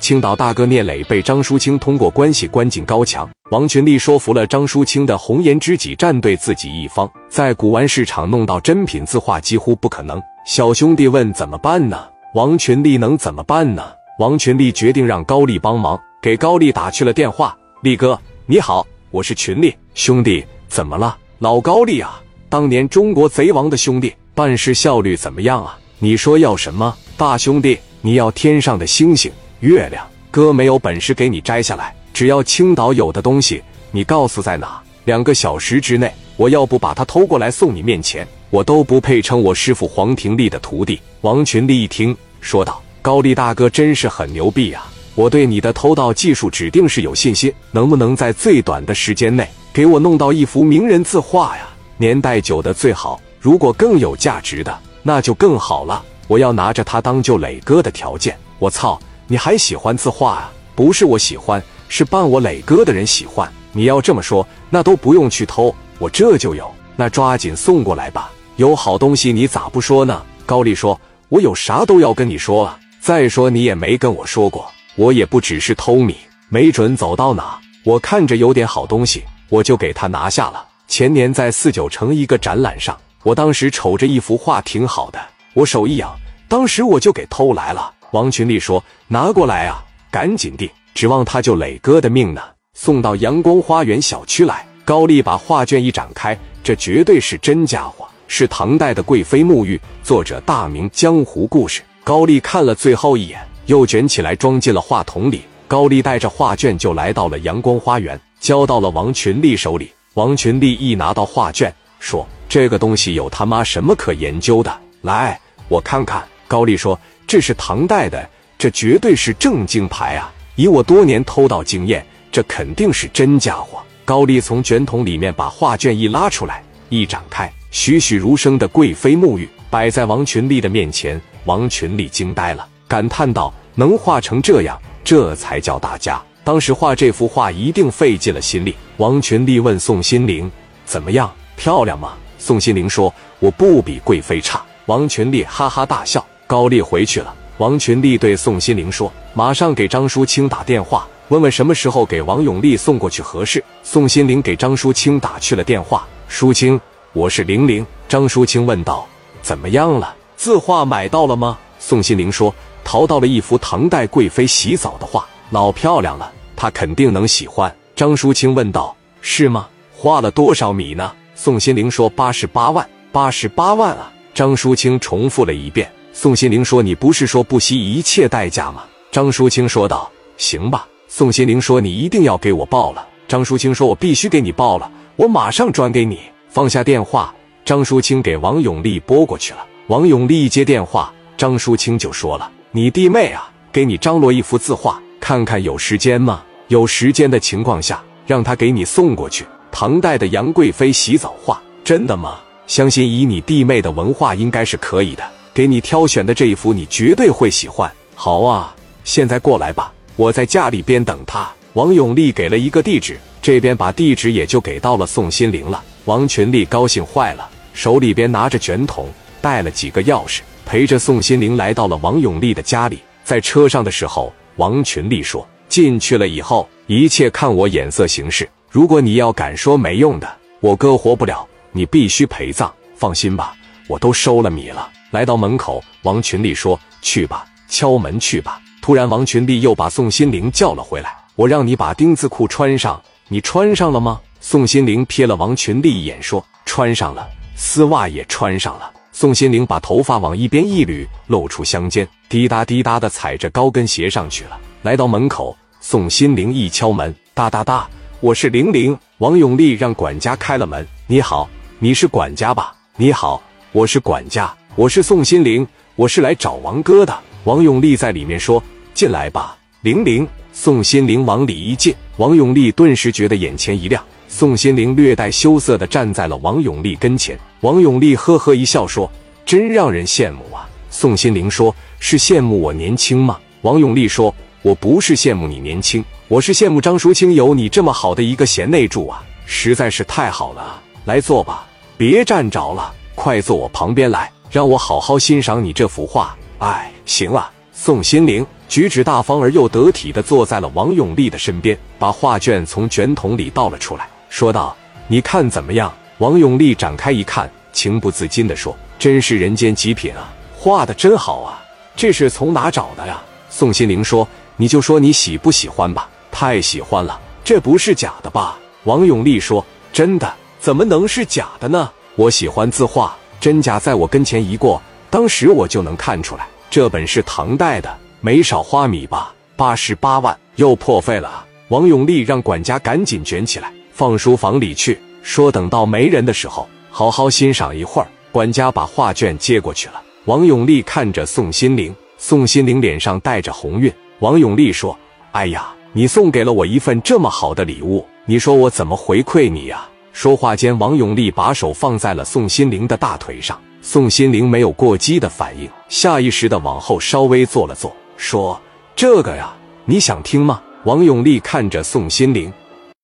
[0.00, 10.20] 青岛大哥聂磊被张淑清通过关系关进高墙，王群力说服了张淑清的红颜知己站队自己一方，在古玩市场弄到真品字画几乎不可能。
[10.46, 12.02] 小兄弟问怎么办呢？
[12.34, 13.84] 王群力能怎么办呢？
[14.18, 17.54] 王群力决定让高丽帮忙，给高丽打去了电话。
[17.82, 21.16] 力哥，你好，我是群力兄弟，怎么了？
[21.40, 25.78] 老高丽啊，当年中国贼王的兄弟，办事效率怎么样啊？
[25.98, 26.96] 你说要什么？
[27.18, 29.30] 大兄弟，你要天上的星星。
[29.60, 40.98] 月亮哥没有本事给你摘下来，只要青岛有的东西，你告诉在哪，两个小时之内，我要不把它偷过来送你面前，我都不配称我师傅黄廷立的徒弟。
[41.20, 44.86] 王群力一听，说道：“高丽大哥真是很牛逼啊！
[45.14, 51.68] 我对你的偷盗技术指定是有信心，能不能在最短的时间内给我弄到一幅名人字画呀？
[51.98, 56.02] 年代久的最好，如果更有价值的，那就更好了。
[56.28, 58.34] 我要拿着它当救磊哥的条件。
[58.58, 58.98] 我操！”
[59.30, 60.52] 你还喜欢字画啊？
[60.74, 63.48] 不是我喜欢，是伴我磊哥的人喜欢。
[63.70, 66.68] 你要这么说，那都不用去偷，我这就有。
[66.96, 68.28] 那抓紧送过来吧。
[68.56, 70.20] 有好东西你咋不说呢？
[70.44, 71.00] 高丽说
[71.30, 72.76] ：“我有啥都要跟你说啊。
[73.00, 76.16] 再说你也没跟我说过，我也不只是偷米，
[76.48, 80.66] 没准走到哪，我看着有点好东西，我就给他拿下了。
[80.88, 85.20] 前年在四九城一个展览上，我当时瞅着一幅画挺好的，
[85.54, 86.12] 我手一痒，
[86.48, 92.42] 当时我就给偷来了。”王群力说：“拿过来啊，赶紧地，指望他救磊哥的命呢。”
[92.74, 94.66] 送到阳光花园小区来。
[94.84, 101.82] 高丽把画卷一展开，这绝对是真家伙，是唐代的贵妃沐浴，作者大明江湖故事。
[102.02, 105.42] 高丽看了最后一眼，又卷起来装进了话筒里。
[105.68, 109.92] 高丽带着画卷就来到了阳光花园，交到了王群力手里。
[110.14, 114.76] 王群力一拿到画卷，说：“这个东西有他妈什么可研究的？
[115.02, 115.38] 来，
[115.68, 116.98] 我看看。”高丽说。
[117.30, 118.28] 这是唐代的，
[118.58, 120.32] 这绝对是正经牌啊！
[120.56, 123.78] 以我多年偷盗经验，这肯定是真家伙。
[124.04, 131.20] 高丽从卷筒里面把画卷一拉出来，一展开，栩栩如生的贵妃沐浴摆在王群力的面前。
[131.44, 136.20] 王群力惊呆了，感叹道：“能画成这样，这才叫大家。
[136.42, 140.50] 当时画这幅画一定费尽了心力。”王群力问宋心灵
[140.84, 146.26] ：“怎么样，漂亮吗？”宋心灵说：“我不比贵妃差。”王群力哈哈大笑。
[146.50, 156.80] 高丽回去了，王群力对宋心灵说：“马上给张淑清打电话，问问什么时候给王永利送过去合适。”宋心灵给张淑清打去了电话：“淑清，
[157.12, 159.06] 我是玲玲。”张淑清问道
[159.40, 160.12] ：“怎么样了？
[160.34, 169.68] 字画买到了吗？”宋心灵说：“淘到了一幅唐代贵妃洗澡的画，老漂亮了，他肯定能喜欢。”张淑清问道：“是吗？
[169.94, 175.88] 花了多少米呢？”宋心灵说：“八十八万，八十八万啊！”张淑清重复了一遍。
[176.22, 186.20] 宋心灵说：“你不是说不惜一切代价吗？”张淑清说道：“行吧。”宋心灵说：“你一定要给我报了。”张淑清说：“我必须给你报了，我马上转给你。”
[186.50, 189.64] 放下电话，张淑清给王永利拨过去了。
[189.86, 196.42] 王永利一接电话，张淑清就说了：“你弟妹啊，给你张罗一幅字画，看看有时间吗？
[196.68, 199.46] 有时间的情况下，让他给你送过去。
[199.72, 202.40] 唐代的杨贵妃洗澡画，真的吗？
[202.66, 207.90] 相信以你弟妹的文化，应该是可以的。”给你挑选的这一幅，你绝对会喜欢。
[208.14, 208.74] 好啊，
[209.04, 211.50] 现在过来吧，我在家里边等他。
[211.74, 215.82] 王永利给了一个地址，这边把地址也就给到了宋心灵了。
[216.04, 219.08] 王群力高兴坏了，手里边拿着卷筒，
[219.40, 222.98] 带了几个钥匙，陪着宋心灵来到了王永利的家里。
[223.22, 228.48] 在车上的时候，王群力说：“进去了以后，一切看我眼色行事。
[228.68, 230.28] 如果你要敢说没用的，
[230.58, 232.72] 我哥活不了，你必须陪葬。
[232.96, 233.54] 放心吧，
[233.88, 254.58] 我都收了米了。”来到门口，王群力说：“去吧，敲门去吧。”突然，王群力又把宋心灵叫了回来：“我让你把丁字裤穿上，你穿上了吗？”宋心灵瞥了王群力一眼，说：“穿上了，丝袜也穿上了。”宋心灵把头发往一边一捋，露出香肩，滴答滴答的踩着高跟鞋上去了。
[254.82, 257.86] 来到门口，宋心灵一敲门：“哒哒哒，
[258.20, 261.46] 我是玲玲。”王永利让管家开了门：“你好，
[261.80, 262.74] 你是管家吧？
[262.96, 263.42] 你好，
[263.72, 267.12] 我是管家。”我是宋心灵，我是来找王哥的。
[267.42, 268.62] 王永利在里面说
[268.94, 274.02] ：“进来吧，玲玲。”宋心灵往里一进，王永利顿时觉得眼前一亮。
[274.28, 277.36] 宋心灵略带羞涩的站在了王永利跟前。
[277.62, 279.10] 王永利呵呵一笑说
[279.44, 284.32] ：“真让人羡慕啊。”宋心灵说：“是羡慕我年轻吗？”王永利说
[284.62, 290.80] ：“我不是羡慕你年轻，我是羡慕张淑清有你这么好的一个贤内助啊，实在是太好了。
[291.06, 291.66] 来坐吧，
[291.96, 296.36] 别站着了，快坐我旁边来。”让我好好欣赏你这幅画。
[296.58, 304.76] 哎，行了，宋心灵，举止大方而又得体的坐在了王永利的身边，把画卷从卷筒里倒了出来，说道
[305.06, 311.62] ：“你看怎么样？”王永利展开一看，情不自禁的说：“真是人间极品啊，画的真好啊！
[311.96, 318.58] 这是从哪找的呀？”宋心灵说：“你就说你喜不喜欢吧。”太喜欢了，这不是假的吧？
[318.84, 321.90] 王永利说：“真的，怎么能是假的呢？
[322.16, 326.46] 我喜欢字画，真假在我跟前一过，当时我就能看出来。
[326.68, 329.34] 这本是唐代的，没少花米吧？
[329.56, 338.08] 八十八万，又破费了。”王永利让管家赶紧卷起来，放书房里去，说等到没人的时候，好好欣赏一会儿。
[338.30, 340.00] 管家把画卷接过去了。
[340.26, 343.92] 王永利看着宋心灵，宋心灵脸上带着红晕。
[344.18, 344.96] 王永利说
[345.32, 349.88] ：“哎呀。”你送给了我一份这么好的礼物，你说我怎么回馈你呀？
[350.12, 358.60] 说话间，王永利把手放在了宋心凌的大腿上，宋心凌没有过激的反应，下意识的往后稍微坐了坐，说
[358.96, 359.54] ：“这个呀，
[359.84, 362.52] 你想听吗？”王永利看着宋心凌，